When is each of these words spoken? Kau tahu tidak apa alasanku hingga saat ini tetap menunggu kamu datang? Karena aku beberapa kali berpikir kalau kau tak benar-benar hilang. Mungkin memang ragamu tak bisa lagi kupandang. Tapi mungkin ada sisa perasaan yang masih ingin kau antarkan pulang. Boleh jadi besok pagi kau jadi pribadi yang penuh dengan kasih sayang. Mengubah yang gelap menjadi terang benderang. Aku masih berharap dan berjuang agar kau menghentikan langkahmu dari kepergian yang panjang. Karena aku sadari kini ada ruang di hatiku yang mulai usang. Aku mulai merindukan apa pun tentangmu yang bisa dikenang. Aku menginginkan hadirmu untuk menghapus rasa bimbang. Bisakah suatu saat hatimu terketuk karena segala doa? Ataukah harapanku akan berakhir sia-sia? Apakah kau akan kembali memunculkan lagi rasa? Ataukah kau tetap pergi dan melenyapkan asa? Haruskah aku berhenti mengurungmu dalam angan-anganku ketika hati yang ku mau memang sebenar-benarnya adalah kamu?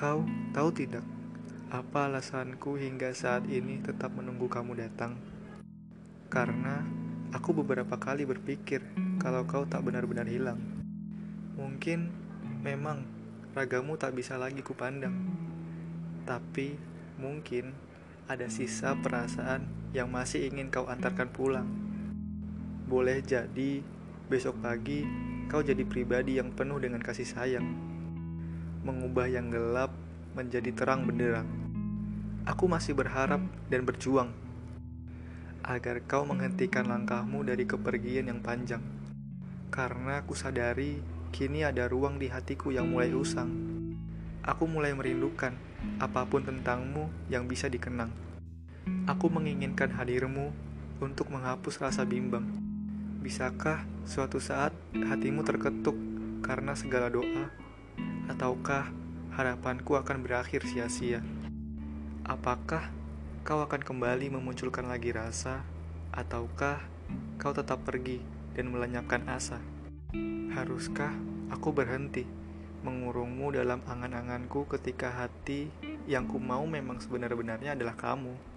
Kau 0.00 0.24
tahu 0.56 0.72
tidak 0.72 1.04
apa 1.68 2.08
alasanku 2.08 2.80
hingga 2.80 3.12
saat 3.12 3.44
ini 3.52 3.84
tetap 3.84 4.08
menunggu 4.16 4.48
kamu 4.48 4.80
datang? 4.80 5.20
Karena 6.32 6.80
aku 7.36 7.52
beberapa 7.52 8.00
kali 8.00 8.24
berpikir 8.24 8.80
kalau 9.20 9.44
kau 9.44 9.68
tak 9.68 9.84
benar-benar 9.84 10.24
hilang. 10.24 10.56
Mungkin 11.52 12.08
memang 12.64 13.04
ragamu 13.52 14.00
tak 14.00 14.16
bisa 14.16 14.40
lagi 14.40 14.64
kupandang. 14.64 15.12
Tapi 16.24 16.80
mungkin 17.20 17.76
ada 18.24 18.48
sisa 18.48 18.96
perasaan 18.96 19.68
yang 19.92 20.08
masih 20.08 20.48
ingin 20.48 20.72
kau 20.72 20.88
antarkan 20.88 21.28
pulang. 21.28 21.68
Boleh 22.88 23.20
jadi 23.20 23.84
besok 24.32 24.64
pagi 24.64 25.04
kau 25.52 25.60
jadi 25.60 25.84
pribadi 25.84 26.40
yang 26.40 26.56
penuh 26.56 26.80
dengan 26.80 27.04
kasih 27.04 27.28
sayang. 27.28 27.99
Mengubah 28.80 29.28
yang 29.28 29.52
gelap 29.52 29.92
menjadi 30.32 30.72
terang 30.72 31.04
benderang. 31.04 31.44
Aku 32.48 32.64
masih 32.64 32.96
berharap 32.96 33.44
dan 33.68 33.84
berjuang 33.84 34.32
agar 35.60 36.00
kau 36.08 36.24
menghentikan 36.24 36.88
langkahmu 36.88 37.44
dari 37.44 37.68
kepergian 37.68 38.32
yang 38.32 38.40
panjang. 38.40 38.80
Karena 39.68 40.24
aku 40.24 40.32
sadari 40.34 40.98
kini 41.30 41.62
ada 41.62 41.86
ruang 41.86 42.18
di 42.18 42.26
hatiku 42.26 42.72
yang 42.74 42.90
mulai 42.90 43.12
usang. 43.14 43.52
Aku 44.40 44.64
mulai 44.64 44.96
merindukan 44.96 45.52
apa 46.00 46.24
pun 46.24 46.42
tentangmu 46.42 47.12
yang 47.28 47.44
bisa 47.44 47.68
dikenang. 47.68 48.10
Aku 49.06 49.28
menginginkan 49.28 49.92
hadirmu 49.94 50.50
untuk 50.98 51.28
menghapus 51.28 51.78
rasa 51.78 52.08
bimbang. 52.08 52.48
Bisakah 53.20 53.84
suatu 54.08 54.40
saat 54.40 54.72
hatimu 54.96 55.44
terketuk 55.44 55.94
karena 56.40 56.72
segala 56.72 57.12
doa? 57.12 57.59
Ataukah 58.30 58.88
harapanku 59.34 59.96
akan 59.98 60.22
berakhir 60.24 60.66
sia-sia? 60.66 61.20
Apakah 62.26 62.88
kau 63.42 63.64
akan 63.64 63.82
kembali 63.82 64.30
memunculkan 64.30 64.86
lagi 64.86 65.10
rasa? 65.10 65.64
Ataukah 66.12 66.82
kau 67.40 67.56
tetap 67.56 67.82
pergi 67.86 68.20
dan 68.52 68.70
melenyapkan 68.70 69.24
asa? 69.30 69.58
Haruskah 70.50 71.14
aku 71.50 71.70
berhenti 71.70 72.26
mengurungmu 72.80 73.52
dalam 73.54 73.84
angan-anganku 73.84 74.64
ketika 74.66 75.12
hati 75.12 75.68
yang 76.08 76.24
ku 76.26 76.40
mau 76.40 76.64
memang 76.64 76.98
sebenar-benarnya 76.98 77.76
adalah 77.76 77.94
kamu? 77.94 78.49